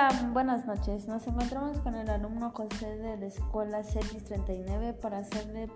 Hola, 0.00 0.30
buenas 0.32 0.64
noches. 0.64 1.08
Nos 1.08 1.26
encontramos 1.26 1.80
con 1.80 1.96
el 1.96 2.08
alumno 2.08 2.52
José 2.54 2.86
de 2.98 3.16
la 3.16 3.26
escuela 3.26 3.82
CETIS 3.82 4.22
39 4.26 4.92
para 4.92 5.18
hacerle 5.18 5.68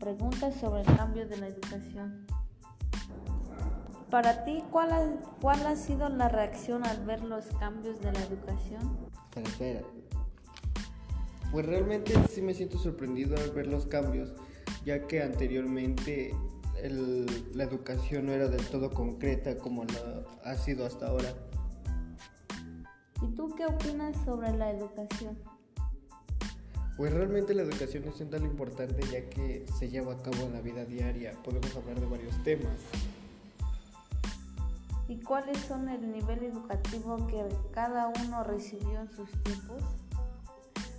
preguntas 0.00 0.54
sobre 0.54 0.80
el 0.80 0.96
cambio 0.96 1.28
de 1.28 1.36
la 1.36 1.48
educación. 1.48 2.26
Para 4.08 4.42
ti, 4.46 4.64
¿cuál 4.70 4.92
ha, 4.92 5.06
cuál 5.42 5.66
ha 5.66 5.76
sido 5.76 6.08
la 6.08 6.30
reacción 6.30 6.86
al 6.86 7.04
ver 7.04 7.22
los 7.22 7.44
cambios 7.60 8.00
de 8.00 8.10
la 8.10 8.20
educación? 8.20 8.96
Espera, 9.26 9.48
espera. 9.50 9.80
Pues 11.52 11.66
realmente 11.66 12.14
sí 12.30 12.40
me 12.40 12.54
siento 12.54 12.78
sorprendido 12.78 13.36
al 13.36 13.50
ver 13.50 13.66
los 13.66 13.84
cambios, 13.84 14.32
ya 14.86 15.06
que 15.06 15.22
anteriormente 15.22 16.34
el- 16.82 17.26
la 17.54 17.64
educación 17.64 18.24
no 18.24 18.32
era 18.32 18.48
del 18.48 18.64
todo 18.68 18.90
concreta 18.90 19.58
como 19.58 19.84
la 19.84 20.22
ha 20.50 20.54
sido 20.54 20.86
hasta 20.86 21.08
ahora. 21.08 21.34
¿Y 23.20 23.26
tú 23.34 23.54
qué 23.56 23.66
opinas 23.66 24.16
sobre 24.24 24.56
la 24.56 24.70
educación? 24.70 25.36
Pues 26.96 27.12
realmente 27.12 27.54
la 27.54 27.62
educación 27.62 28.04
es 28.04 28.20
un 28.20 28.30
tan 28.30 28.44
importante 28.44 29.00
ya 29.10 29.28
que 29.28 29.66
se 29.78 29.88
lleva 29.88 30.14
a 30.14 30.16
cabo 30.18 30.46
en 30.46 30.52
la 30.52 30.60
vida 30.60 30.84
diaria. 30.84 31.32
Podemos 31.44 31.74
hablar 31.76 32.00
de 32.00 32.06
varios 32.06 32.42
temas. 32.42 32.78
¿Y 35.08 35.16
cuáles 35.20 35.58
son 35.58 35.88
el 35.88 36.12
nivel 36.12 36.44
educativo 36.44 37.26
que 37.26 37.44
cada 37.72 38.08
uno 38.08 38.44
recibió 38.44 39.00
en 39.00 39.10
sus 39.10 39.30
tiempos? 39.42 39.82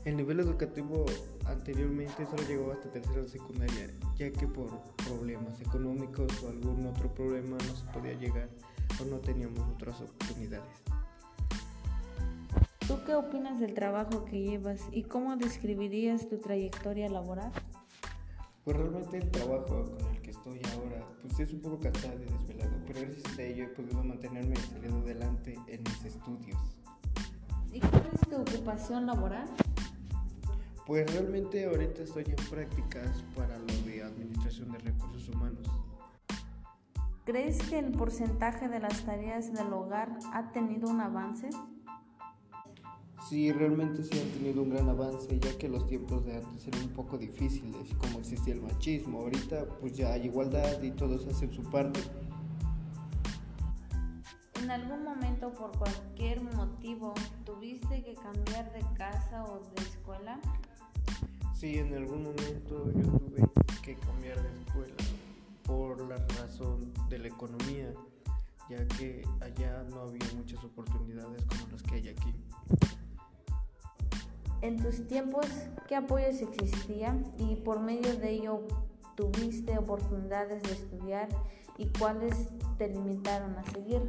El 0.06 0.18
nivel 0.18 0.40
educativo 0.40 1.06
anteriormente 1.46 2.26
solo 2.26 2.44
llegó 2.48 2.72
hasta 2.72 2.92
tercera 2.92 3.28
secundaria, 3.28 3.90
ya 4.18 4.32
que 4.32 4.48
por 4.48 4.70
problemas 5.06 5.62
económicos 5.62 6.32
o 6.44 6.50
algún 6.50 6.88
otro 6.88 7.14
problema 7.14 7.58
no 7.68 7.76
se 7.76 7.86
podía 7.94 8.14
llegar 8.14 8.50
o 9.02 9.06
no 9.06 9.18
teníamos 9.18 9.60
otras 9.76 10.02
oportunidades. 10.02 10.99
¿Tú 12.90 12.98
qué 13.06 13.14
opinas 13.14 13.60
del 13.60 13.76
trabajo 13.76 14.26
que 14.26 14.42
llevas 14.42 14.82
y 14.92 15.04
cómo 15.04 15.36
describirías 15.36 16.28
tu 16.28 16.40
trayectoria 16.40 17.08
laboral? 17.08 17.52
Pues 18.66 18.78
realmente 18.78 19.18
el 19.20 19.30
trabajo 19.30 19.96
con 19.96 20.16
el 20.16 20.20
que 20.24 20.32
estoy 20.32 20.60
ahora 20.74 21.08
pues 21.22 21.40
es 21.40 21.54
un 21.54 21.62
poco 21.62 21.78
cansado 21.78 22.16
y 22.16 22.26
desvelado, 22.26 22.72
pero 22.88 23.02
gracias 23.02 23.38
a 23.38 23.44
ello 23.44 23.66
he 23.66 23.68
podido 23.68 24.04
mantenerme 24.04 24.56
y 24.56 24.74
salir 24.74 24.92
adelante 24.92 25.60
en 25.68 25.84
mis 25.84 26.04
estudios. 26.04 26.58
¿Y 27.72 27.80
cuál 27.80 28.10
es 28.12 28.22
tu 28.28 28.38
ocupación 28.38 29.06
laboral? 29.06 29.48
Pues 30.88 31.14
realmente 31.14 31.66
ahorita 31.66 32.02
estoy 32.02 32.24
en 32.26 32.50
prácticas 32.50 33.24
para 33.36 33.56
lo 33.60 33.74
de 33.86 34.02
administración 34.02 34.72
de 34.72 34.80
recursos 34.80 35.30
humanos. 35.30 35.68
¿Crees 37.24 37.60
que 37.70 37.78
el 37.78 37.92
porcentaje 37.92 38.68
de 38.68 38.80
las 38.80 39.06
tareas 39.06 39.54
del 39.54 39.72
hogar 39.74 40.18
ha 40.34 40.52
tenido 40.52 40.90
un 40.90 41.02
avance? 41.02 41.52
Sí, 43.28 43.52
realmente 43.52 44.04
sí 44.04 44.20
han 44.20 44.30
tenido 44.30 44.64
un 44.64 44.70
gran 44.70 44.90
avance, 44.90 45.40
ya 45.40 45.58
que 45.58 45.68
los 45.68 45.86
tiempos 45.88 46.26
de 46.26 46.38
antes 46.38 46.68
eran 46.68 46.84
un 46.84 46.90
poco 46.90 47.18
difíciles, 47.18 47.94
como 48.00 48.20
existía 48.20 48.54
el 48.54 48.62
machismo. 48.62 49.20
Ahorita 49.20 49.66
pues 49.80 49.96
ya 49.96 50.14
hay 50.14 50.26
igualdad 50.26 50.82
y 50.82 50.92
todos 50.92 51.28
hacen 51.28 51.52
su 51.52 51.62
parte. 51.64 52.00
¿En 54.64 54.72
algún 54.72 55.04
momento 55.04 55.54
por 55.54 55.78
cualquier 55.78 56.42
motivo 56.42 57.14
tuviste 57.46 58.04
que 58.04 58.14
cambiar 58.16 58.72
de 58.74 58.82
casa 58.98 59.44
o 59.46 59.60
de 59.60 59.82
escuela? 59.84 60.40
Sí, 61.56 61.78
en 61.78 61.94
algún 61.94 62.24
momento 62.24 62.92
yo 62.92 63.02
tuve 63.02 63.50
que 63.84 63.96
cambiar 63.96 64.42
de 64.42 64.60
escuela 64.60 64.96
por 65.64 66.02
la 66.08 66.18
razón 66.40 66.94
de 67.10 67.20
la 67.20 67.28
economía, 67.28 67.94
ya 68.70 68.88
que 68.88 69.24
En 74.70 74.78
tus 74.78 75.08
tiempos, 75.08 75.48
¿qué 75.88 75.96
apoyos 75.96 76.44
existían 76.44 77.26
y 77.40 77.56
por 77.56 77.80
medio 77.80 78.16
de 78.18 78.34
ello 78.34 78.68
tuviste 79.16 79.76
oportunidades 79.76 80.62
de 80.62 80.74
estudiar 80.74 81.28
y 81.80 81.88
cuáles 81.98 82.36
te 82.78 82.88
limitaron 82.88 83.58
a 83.58 83.64
seguir? 83.64 84.00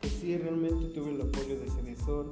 Pues 0.00 0.12
sí, 0.12 0.38
realmente 0.38 0.86
tuve 0.94 1.16
el 1.16 1.20
apoyo 1.20 1.58
de 1.58 1.68
Cenesor, 1.68 2.30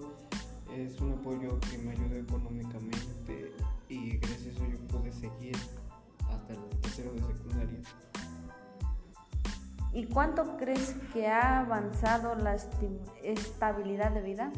es 0.73 1.01
un 1.01 1.15
apoyo 1.15 1.59
que 1.59 1.77
me 1.79 1.91
ayudó 1.91 2.19
económicamente 2.19 3.53
y 3.89 4.19
gracias 4.19 4.61
a 4.61 4.67
ello 4.67 4.79
pude 4.87 5.13
seguir 5.13 5.57
hasta 6.31 6.53
el 6.53 6.81
tercero 6.83 7.11
de 7.15 7.35
secundaria. 7.35 7.81
¿Y 9.93 10.07
cuánto 10.07 10.57
crees 10.57 10.95
que 11.13 11.27
ha 11.27 11.63
avanzado 11.63 12.37
la 12.37 12.55
estabilidad 13.25 14.13
de 14.13 14.23
vida? 14.23 14.53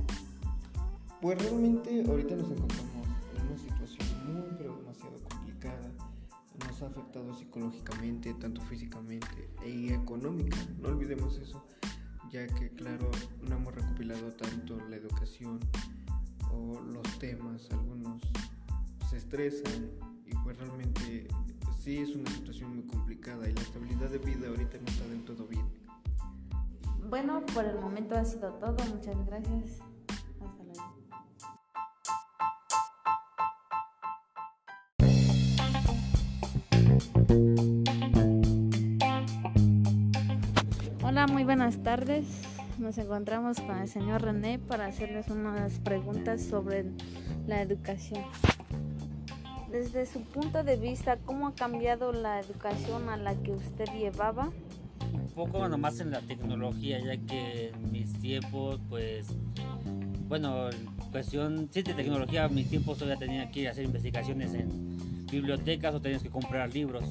Pues 1.20 1.40
realmente 1.42 2.04
ahorita 2.06 2.36
nos 2.36 2.50
encontramos 2.50 3.06
en 3.34 3.46
una 3.46 3.58
situación 3.58 4.06
muy 4.26 4.54
pero 4.58 4.76
demasiado 4.76 5.16
complicada. 5.28 5.90
Nos 6.66 6.82
ha 6.82 6.86
afectado 6.86 7.34
psicológicamente, 7.34 8.34
tanto 8.34 8.60
físicamente 8.62 9.48
y 9.66 9.92
económica. 9.92 10.56
No 10.80 10.88
olvidemos 10.88 11.38
eso, 11.38 11.64
ya 12.30 12.46
que 12.46 12.70
claro, 12.70 13.10
no 13.48 13.56
hemos 13.56 13.74
recopilado 13.74 14.30
tanto 14.32 14.78
la 14.88 14.96
educación 14.96 15.60
o 16.52 16.80
los 16.80 17.18
temas, 17.18 17.66
algunos 17.70 18.22
se 19.08 19.16
estresan 19.16 19.90
y 20.26 20.34
pues 20.44 20.58
realmente 20.58 21.28
sí 21.78 21.98
es 21.98 22.14
una 22.14 22.30
situación 22.30 22.74
muy 22.74 22.84
complicada 22.86 23.48
y 23.48 23.54
la 23.54 23.62
estabilidad 23.62 24.10
de 24.10 24.18
vida 24.18 24.48
ahorita 24.48 24.78
no 24.78 24.86
está 24.86 25.06
del 25.06 25.24
todo 25.24 25.46
bien. 25.46 25.66
Bueno, 27.08 27.44
por 27.54 27.64
el 27.64 27.78
momento 27.78 28.16
ha 28.16 28.24
sido 28.24 28.52
todo. 28.54 28.76
Muchas 28.92 29.24
gracias. 29.26 29.85
Hola, 41.02 41.26
muy 41.26 41.44
buenas 41.44 41.82
tardes. 41.82 42.24
Nos 42.78 42.96
encontramos 42.96 43.60
con 43.60 43.78
el 43.78 43.88
señor 43.88 44.22
René 44.22 44.58
para 44.58 44.86
hacerles 44.86 45.28
unas 45.28 45.78
preguntas 45.80 46.42
sobre 46.42 46.86
la 47.46 47.60
educación. 47.60 48.24
Desde 49.70 50.06
su 50.06 50.22
punto 50.22 50.64
de 50.64 50.76
vista, 50.76 51.18
¿cómo 51.18 51.48
ha 51.48 51.54
cambiado 51.54 52.12
la 52.12 52.40
educación 52.40 53.10
a 53.10 53.16
la 53.16 53.34
que 53.34 53.52
usted 53.52 53.86
llevaba? 53.98 54.50
un 55.12 55.28
poco 55.28 55.68
nomás 55.68 56.00
en 56.00 56.10
la 56.10 56.20
tecnología, 56.20 56.98
ya 56.98 57.16
que 57.18 57.68
en 57.68 57.92
mis 57.92 58.12
tiempos, 58.20 58.80
pues, 58.88 59.26
bueno, 60.28 60.70
en 60.70 60.86
cuestión, 61.10 61.68
sí, 61.70 61.82
de 61.82 61.92
tecnología, 61.92 62.46
en 62.46 62.54
mis 62.54 62.70
tiempos 62.70 62.98
todavía 62.98 63.18
tenía 63.18 63.50
que 63.50 63.60
ir 63.60 63.68
a 63.68 63.72
hacer 63.72 63.84
investigaciones 63.84 64.54
en 64.54 64.85
bibliotecas 65.30 65.94
o 65.94 66.00
tenías 66.00 66.22
que 66.22 66.30
comprar 66.30 66.72
libros. 66.72 67.04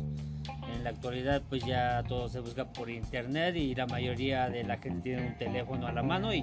En 0.74 0.84
la 0.84 0.90
actualidad, 0.90 1.42
pues 1.50 1.64
ya 1.66 2.04
todo 2.08 2.28
se 2.28 2.40
busca 2.40 2.66
por 2.66 2.90
internet 2.90 3.56
y 3.56 3.76
la 3.76 3.88
mayoría 3.88 4.50
de 4.50 4.64
la 4.64 4.78
gente 4.78 5.02
tiene 5.02 5.28
un 5.28 5.38
teléfono 5.38 5.88
a 5.88 5.92
la 5.92 6.04
mano 6.04 6.34
y, 6.34 6.40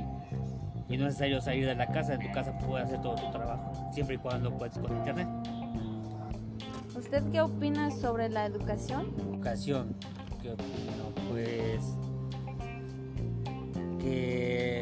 y 0.89 0.97
no 0.97 1.07
es 1.07 1.15
necesario 1.15 1.41
salir 1.41 1.67
de 1.67 1.75
la 1.75 1.87
casa, 1.87 2.15
en 2.15 2.21
tu 2.21 2.33
casa 2.33 2.57
puedes 2.59 2.87
hacer 2.87 3.01
todo 3.03 3.15
tu 3.17 3.31
trabajo, 3.31 3.73
siempre 3.93 4.17
y 4.17 4.19
cuando 4.19 4.57
puedes 4.57 4.79
con 4.79 4.97
internet. 4.97 5.29
¿Usted 6.97 7.23
qué 7.31 7.41
opina 7.41 7.91
sobre 7.91 8.29
la 8.29 8.47
educación? 8.47 9.13
educación 9.33 9.95
que 10.43 10.51
opino 10.51 11.13
pues 11.31 11.81
que 14.01 14.82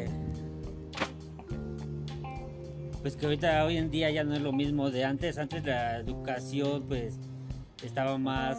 pues 3.01 3.15
que 3.15 3.25
ahorita 3.25 3.65
hoy 3.65 3.77
en 3.77 3.89
día 3.91 4.09
ya 4.11 4.23
no 4.23 4.33
es 4.33 4.41
lo 4.41 4.51
mismo 4.53 4.91
de 4.91 5.05
antes. 5.05 5.37
Antes 5.37 5.65
la 5.65 5.97
educación 5.97 6.83
pues 6.87 7.19
estaba 7.83 8.17
más 8.17 8.57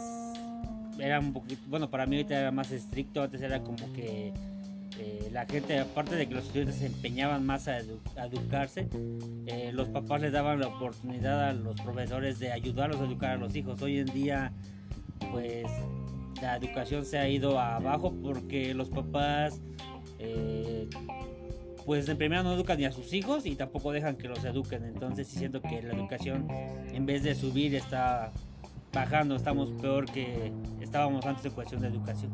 era 0.99 1.19
un 1.19 1.33
poquito 1.33 1.61
bueno 1.67 1.89
para 1.89 2.05
mí 2.05 2.17
ahorita 2.17 2.39
era 2.39 2.51
más 2.51 2.71
estricto. 2.71 3.23
Antes 3.23 3.41
era 3.41 3.61
como 3.61 3.91
que 3.93 4.33
eh, 4.99 5.29
la 5.31 5.45
gente 5.45 5.79
aparte 5.79 6.15
de 6.15 6.27
que 6.27 6.35
los 6.35 6.45
estudiantes 6.45 6.75
se 6.75 6.85
empeñaban 6.85 7.45
más 7.45 7.67
a, 7.67 7.79
edu- 7.79 7.99
a 8.15 8.25
educarse 8.27 8.87
eh, 9.47 9.71
los 9.73 9.89
papás 9.89 10.21
les 10.21 10.31
daban 10.31 10.59
la 10.59 10.67
oportunidad 10.67 11.49
a 11.49 11.53
los 11.53 11.79
profesores 11.81 12.37
de 12.39 12.51
ayudarlos 12.51 12.99
a 13.01 13.05
educar 13.05 13.31
a 13.31 13.37
los 13.37 13.55
hijos. 13.55 13.81
Hoy 13.81 13.99
en 13.99 14.05
día 14.07 14.51
pues 15.31 15.65
la 16.41 16.57
educación 16.57 17.05
se 17.05 17.17
ha 17.17 17.27
ido 17.29 17.57
abajo 17.59 18.13
porque 18.21 18.73
los 18.73 18.89
papás 18.89 19.61
eh, 20.19 20.87
pues 21.85 22.07
en 22.09 22.17
primera 22.17 22.43
no 22.43 22.53
educan 22.53 22.77
ni 22.77 22.85
a 22.85 22.91
sus 22.91 23.13
hijos 23.13 23.45
y 23.45 23.55
tampoco 23.55 23.91
dejan 23.91 24.15
que 24.15 24.27
los 24.27 24.43
eduquen 24.43 24.83
entonces 24.85 25.27
sí 25.27 25.37
siento 25.37 25.61
que 25.61 25.81
la 25.81 25.93
educación 25.93 26.47
en 26.49 27.05
vez 27.05 27.23
de 27.23 27.35
subir 27.35 27.75
está 27.75 28.31
bajando 28.91 29.35
estamos 29.35 29.69
peor 29.81 30.05
que 30.05 30.51
estábamos 30.81 31.25
antes 31.25 31.45
en 31.45 31.51
cuestión 31.51 31.81
de 31.81 31.87
educación 31.87 32.31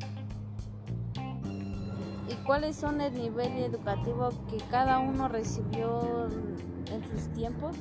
¿Y 2.29 2.35
cuáles 2.45 2.75
son 2.75 3.01
el 3.01 3.13
nivel 3.13 3.51
educativo 3.57 4.29
que 4.51 4.57
cada 4.69 4.99
uno 4.99 5.27
recibió 5.27 6.27
en 6.91 7.03
sus 7.09 7.33
tiempos? 7.33 7.75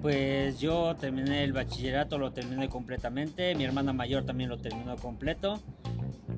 Pues 0.00 0.60
yo 0.60 0.94
terminé 0.94 1.42
el 1.42 1.52
bachillerato, 1.52 2.18
lo 2.18 2.32
terminé 2.32 2.68
completamente. 2.68 3.56
Mi 3.56 3.64
hermana 3.64 3.92
mayor 3.92 4.24
también 4.24 4.48
lo 4.48 4.58
terminó 4.58 4.94
completo. 4.96 5.60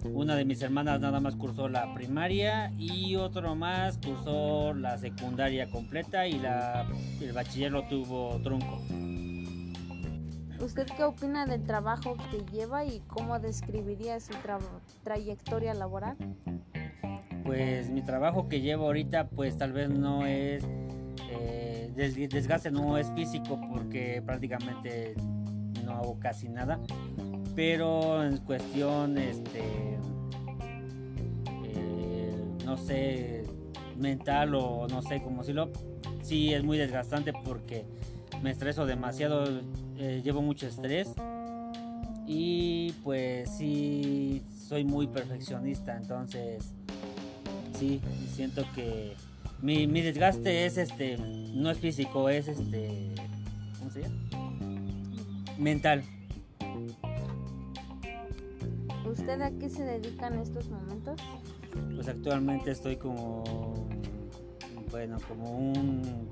Una 0.05 0.37
de 0.37 0.45
mis 0.45 0.63
hermanas 0.63 1.01
nada 1.01 1.21
más 1.21 1.37
cursó 1.37 1.69
la 1.69 1.93
primaria 1.95 2.73
y 2.79 3.17
otro 3.17 3.55
más 3.55 3.99
cursó 3.99 4.75
la 4.75 4.99
secundaria 4.99 5.69
completa 5.71 6.27
y 6.27 6.39
la, 6.39 6.87
el 7.21 7.33
bachiller 7.33 7.73
lo 7.73 7.87
tuvo 7.89 8.41
trunco. 8.43 8.81
¿Usted 10.61 10.87
qué 10.97 11.05
opina 11.05 11.47
del 11.47 11.63
trabajo 11.65 12.17
que 12.31 12.45
lleva 12.53 12.85
y 12.85 13.01
cómo 13.07 13.39
describiría 13.39 14.19
su 14.19 14.33
trayectoria 15.05 15.75
laboral? 15.75 16.17
Pues 17.45 17.91
mi 17.91 18.03
trabajo 18.03 18.49
que 18.49 18.61
llevo 18.61 18.87
ahorita 18.87 19.29
pues 19.29 19.57
tal 19.57 19.73
vez 19.73 19.89
no 19.89 20.27
es, 20.27 20.65
eh, 21.31 21.93
desgaste 22.31 22.71
no 22.71 22.99
es 22.99 23.11
físico 23.13 23.61
porque 23.73 24.21
prácticamente 24.25 25.15
no 25.85 25.93
hago 25.93 26.19
casi 26.19 26.49
nada, 26.49 26.81
pero 27.55 28.23
en 28.25 28.37
cuestión, 28.39 29.17
este, 29.17 29.88
no 32.69 32.77
sé, 32.77 33.45
mental 33.97 34.55
o 34.55 34.87
no 34.89 35.01
sé 35.01 35.23
cómo 35.23 35.41
decirlo, 35.41 35.71
sí 36.21 36.53
es 36.53 36.63
muy 36.63 36.77
desgastante 36.77 37.33
porque 37.33 37.87
me 38.43 38.51
estreso 38.51 38.85
demasiado, 38.85 39.45
eh, 39.97 40.21
llevo 40.23 40.43
mucho 40.43 40.67
estrés 40.67 41.09
y 42.27 42.93
pues 43.03 43.49
sí 43.57 44.43
soy 44.69 44.85
muy 44.85 45.07
perfeccionista, 45.07 45.97
entonces 45.97 46.75
sí 47.73 48.03
siento 48.35 48.65
que 48.75 49.15
mi, 49.63 49.87
mi, 49.87 50.03
desgaste 50.03 50.67
es 50.67 50.77
este 50.77 51.17
no 51.17 51.71
es 51.71 51.79
físico, 51.79 52.29
es 52.29 52.49
este 52.49 53.15
¿cómo 53.79 53.91
se 53.91 54.03
llama? 54.03 54.15
mental. 55.57 56.05
¿Usted 59.11 59.41
a 59.41 59.51
qué 59.53 59.71
se 59.71 59.85
dedica 59.85 60.27
en 60.27 60.39
estos 60.41 60.69
momentos? 60.69 61.19
Pues 61.95 62.09
actualmente 62.09 62.71
estoy 62.71 62.97
como 62.97 63.45
bueno, 64.91 65.19
como 65.29 65.51
un 65.51 66.29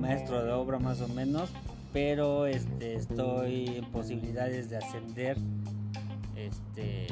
maestro 0.00 0.44
de 0.44 0.52
obra 0.52 0.78
más 0.78 1.00
o 1.00 1.08
menos, 1.08 1.50
pero 1.92 2.46
este, 2.46 2.94
estoy 2.94 3.78
en 3.78 3.84
posibilidades 3.90 4.68
de 4.68 4.76
ascender, 4.76 5.36
este, 6.36 7.06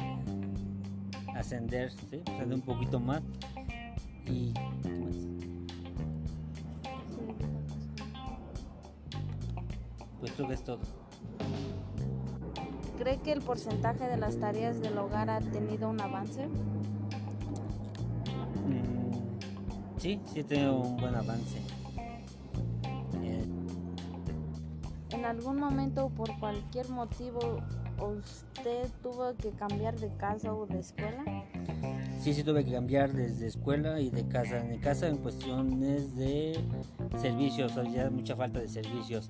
ascender, 1.35 1.91
¿sí? 2.09 2.21
ascender 2.27 2.55
un 2.55 2.61
poquito 2.61 2.99
más 2.99 3.21
y 4.27 4.53
Pues 10.19 10.31
creo 10.31 10.47
que 10.47 10.53
es 10.55 10.63
todo. 10.63 11.06
¿Cree 12.97 13.17
que 13.19 13.31
el 13.31 13.41
porcentaje 13.41 14.07
de 14.07 14.17
las 14.17 14.37
tareas 14.37 14.81
del 14.81 14.97
hogar 14.97 15.29
ha 15.29 15.39
tenido 15.39 15.89
un 15.89 16.01
avance? 16.01 16.47
Mm, 18.65 19.99
sí, 19.99 20.19
sí 20.33 20.43
tenido 20.43 20.79
un 20.79 20.97
buen 20.97 21.13
avance. 21.15 21.61
¿En 25.11 25.25
algún 25.25 25.59
momento 25.59 26.09
por 26.09 26.37
cualquier 26.39 26.89
motivo 26.89 27.39
usted 27.99 28.89
tuvo 29.01 29.35
que 29.35 29.51
cambiar 29.51 29.99
de 29.99 30.09
casa 30.17 30.53
o 30.53 30.65
de 30.65 30.79
escuela? 30.79 31.23
Sí, 32.21 32.33
sí 32.33 32.43
tuve 32.43 32.65
que 32.65 32.71
cambiar 32.71 33.13
desde 33.13 33.47
escuela 33.47 33.99
y 33.99 34.09
de 34.09 34.27
casa. 34.27 34.59
En 34.59 34.79
casa 34.79 35.07
en 35.07 35.17
cuestiones 35.17 36.15
de 36.15 36.59
servicios, 37.21 37.77
había 37.77 38.09
mucha 38.09 38.35
falta 38.35 38.59
de 38.59 38.67
servicios. 38.67 39.27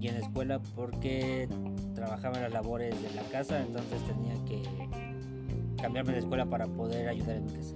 Y 0.00 0.08
en 0.08 0.14
la 0.14 0.20
escuela 0.20 0.60
porque 0.74 1.48
trabajaba 1.96 2.36
en 2.36 2.42
las 2.44 2.52
labores 2.52 3.02
de 3.02 3.12
la 3.14 3.22
casa, 3.24 3.60
entonces 3.60 4.00
tenía 4.06 4.34
que 4.44 4.62
cambiarme 5.82 6.12
de 6.12 6.20
escuela 6.20 6.46
para 6.46 6.68
poder 6.68 7.08
ayudar 7.08 7.36
en 7.36 7.46
mi 7.46 7.52
casa 7.52 7.74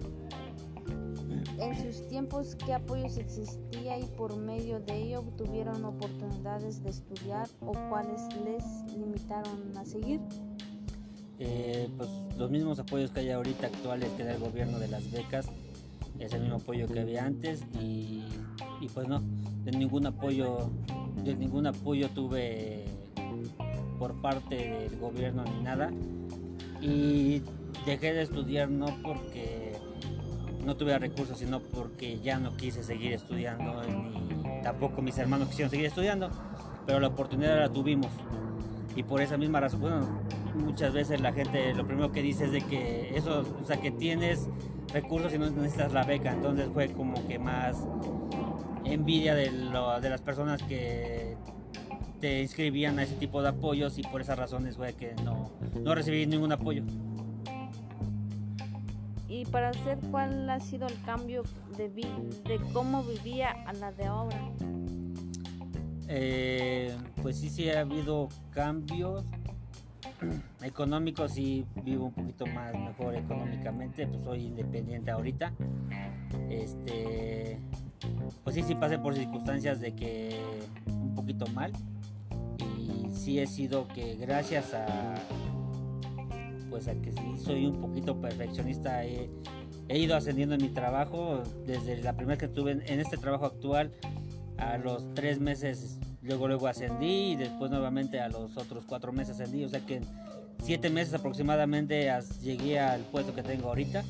en 1.60 1.76
sus 1.76 2.08
tiempos 2.08 2.56
qué 2.64 2.72
apoyos 2.72 3.18
existía 3.18 3.98
y 3.98 4.04
por 4.16 4.36
medio 4.36 4.80
de 4.80 5.02
ello 5.02 5.22
tuvieron 5.36 5.84
oportunidades 5.84 6.82
de 6.82 6.90
estudiar 6.90 7.48
o 7.60 7.72
cuáles 7.90 8.22
les 8.44 8.64
limitaron 8.96 9.76
a 9.76 9.84
seguir? 9.84 10.20
Eh, 11.38 11.88
pues 11.96 12.08
los 12.36 12.50
mismos 12.50 12.78
apoyos 12.78 13.10
que 13.10 13.20
hay 13.20 13.30
ahorita 13.30 13.66
actuales 13.66 14.10
que 14.16 14.24
da 14.24 14.32
el 14.32 14.40
gobierno 14.40 14.78
de 14.78 14.88
las 14.88 15.10
becas 15.10 15.48
es 16.18 16.32
el 16.32 16.42
mismo 16.42 16.56
apoyo 16.56 16.86
que 16.86 17.00
había 17.00 17.24
antes 17.24 17.62
y, 17.80 18.22
y 18.80 18.88
pues 18.92 19.08
no 19.08 19.22
de 19.64 19.72
ningún 19.72 20.06
apoyo 20.06 20.70
de 21.24 21.34
ningún 21.34 21.66
apoyo 21.66 22.08
tuve 22.10 22.84
por 24.00 24.14
parte 24.14 24.56
del 24.56 24.98
gobierno 24.98 25.44
ni 25.44 25.62
nada 25.62 25.90
y 26.80 27.42
dejé 27.84 28.14
de 28.14 28.22
estudiar 28.22 28.70
no 28.70 28.86
porque 29.02 29.74
no 30.64 30.74
tuve 30.74 30.98
recursos, 30.98 31.38
sino 31.38 31.60
porque 31.60 32.18
ya 32.20 32.38
no 32.38 32.56
quise 32.56 32.82
seguir 32.82 33.12
estudiando, 33.12 33.82
ni 33.84 34.62
tampoco 34.62 35.02
mis 35.02 35.18
hermanos 35.18 35.48
quisieron 35.48 35.70
seguir 35.70 35.86
estudiando, 35.86 36.30
pero 36.86 36.98
la 36.98 37.08
oportunidad 37.08 37.58
la 37.58 37.68
tuvimos. 37.68 38.08
Y 38.96 39.02
por 39.02 39.20
esa 39.20 39.36
misma 39.36 39.60
razón, 39.60 39.80
bueno, 39.80 40.22
muchas 40.54 40.94
veces 40.94 41.20
la 41.20 41.32
gente 41.32 41.74
lo 41.74 41.86
primero 41.86 42.10
que 42.10 42.22
dice 42.22 42.46
es 42.46 42.52
de 42.52 42.62
que 42.62 43.16
eso, 43.16 43.44
o 43.62 43.64
sea, 43.66 43.80
que 43.80 43.90
tienes 43.90 44.48
recursos 44.94 45.32
y 45.34 45.38
no 45.38 45.48
necesitas 45.50 45.92
la 45.92 46.04
beca, 46.04 46.32
entonces 46.32 46.68
fue 46.72 46.88
como 46.88 47.26
que 47.28 47.38
más 47.38 47.76
envidia 48.84 49.34
de 49.34 49.50
las 49.50 50.22
personas 50.22 50.62
que 50.62 51.36
te 52.20 52.42
inscribían 52.42 52.98
a 52.98 53.02
ese 53.02 53.14
tipo 53.14 53.42
de 53.42 53.48
apoyos 53.48 53.98
y 53.98 54.02
por 54.02 54.20
esas 54.20 54.38
razones 54.38 54.76
fue 54.76 54.92
que 54.94 55.14
no, 55.24 55.50
no 55.80 55.94
recibí 55.94 56.26
ningún 56.26 56.52
apoyo 56.52 56.84
y 59.30 59.44
para 59.44 59.68
hacer 59.68 59.96
cuál 60.10 60.50
ha 60.50 60.58
sido 60.58 60.88
el 60.88 61.00
cambio 61.02 61.44
de, 61.76 61.88
de 61.88 62.60
cómo 62.72 63.04
vivía 63.04 63.50
a 63.64 63.72
la 63.74 63.92
de 63.92 64.04
ahora. 64.04 64.50
Eh, 66.08 66.92
pues 67.22 67.38
sí, 67.38 67.48
sí 67.48 67.70
ha 67.70 67.80
habido 67.80 68.28
cambios 68.50 69.24
económicos 70.62 71.38
y 71.38 71.64
vivo 71.84 72.06
un 72.06 72.12
poquito 72.12 72.44
más 72.46 72.74
mejor 72.74 73.14
económicamente, 73.14 74.08
pues 74.08 74.24
soy 74.24 74.46
independiente 74.46 75.12
ahorita. 75.12 75.52
Este, 76.48 77.60
pues 78.42 78.56
sí, 78.56 78.64
sí 78.64 78.74
pasé 78.74 78.98
por 78.98 79.14
circunstancias 79.14 79.80
de 79.80 79.94
que 79.94 80.40
un 81.10 81.14
poquito 81.16 81.46
mal 81.48 81.72
y 82.58 83.12
sí 83.12 83.38
he 83.38 83.46
sido 83.46 83.88
que 83.88 84.16
gracias 84.16 84.74
a 84.74 85.14
pues 86.70 86.86
a 86.86 86.94
que 86.94 87.12
sí 87.12 87.36
soy 87.36 87.66
un 87.66 87.80
poquito 87.80 88.20
perfeccionista. 88.20 89.04
He, 89.04 89.28
ido 89.88 90.14
ascendiendo 90.14 90.54
en 90.54 90.62
mi 90.62 90.68
trabajo 90.68 91.42
desde 91.66 92.00
la 92.00 92.14
primera 92.14 92.38
que 92.38 92.44
estuve 92.46 92.70
en, 92.70 93.00
este 93.00 93.16
trabajo 93.16 93.44
actual. 93.44 93.90
A 94.56 94.78
los 94.78 95.12
tres 95.14 95.40
meses 95.40 95.98
luego 96.22 96.46
luego 96.46 96.68
ascendí 96.68 97.32
y 97.32 97.36
después 97.36 97.70
nuevamente 97.70 98.20
a 98.20 98.28
los 98.28 98.56
otros 98.56 98.84
cuatro 98.86 99.12
meses 99.12 99.40
ascendí. 99.40 99.64
O 99.64 99.68
sea 99.68 99.80
que 99.80 99.96
en 99.96 100.04
siete 100.62 100.90
meses 100.90 101.14
aproximadamente 101.14 102.08
llegué 102.40 102.78
al 102.78 103.00
puesto 103.00 103.34
que 103.34 103.42
tengo 103.42 103.68
ahorita. 103.68 104.04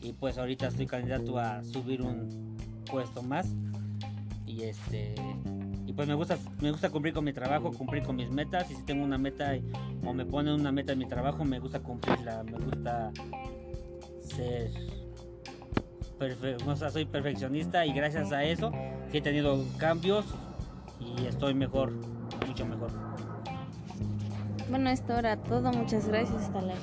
Y 0.00 0.12
pues 0.12 0.38
ahorita 0.38 0.68
estoy 0.68 0.86
candidato 0.86 1.38
a 1.38 1.62
subir 1.64 2.00
un 2.00 2.56
puesto 2.90 3.22
más. 3.22 3.46
Y 4.46 4.62
este 4.62 5.14
pues 5.96 6.08
me 6.08 6.14
gusta, 6.14 6.38
me 6.60 6.70
gusta 6.70 6.90
cumplir 6.90 7.14
con 7.14 7.24
mi 7.24 7.32
trabajo, 7.32 7.72
cumplir 7.72 8.02
con 8.02 8.16
mis 8.16 8.30
metas. 8.30 8.70
Y 8.70 8.74
si 8.74 8.82
tengo 8.82 9.04
una 9.04 9.18
meta 9.18 9.52
o 10.04 10.12
me 10.12 10.24
ponen 10.26 10.54
una 10.54 10.72
meta 10.72 10.92
en 10.92 10.98
mi 10.98 11.06
trabajo, 11.06 11.44
me 11.44 11.58
gusta 11.58 11.80
cumplirla. 11.80 12.42
Me 12.44 12.58
gusta 12.58 13.12
ser. 14.22 14.70
o 16.66 16.76
sea, 16.76 16.90
soy 16.90 17.04
perfeccionista 17.04 17.84
y 17.86 17.92
gracias 17.92 18.32
a 18.32 18.44
eso 18.44 18.72
he 19.12 19.20
tenido 19.20 19.64
cambios 19.78 20.24
y 21.00 21.26
estoy 21.26 21.54
mejor, 21.54 21.92
mucho 22.46 22.66
mejor. 22.66 22.90
Bueno, 24.68 24.90
esto 24.90 25.16
era 25.18 25.36
todo. 25.36 25.72
Muchas 25.72 26.08
gracias. 26.08 26.42
Hasta 26.42 26.60
luego. 26.62 26.80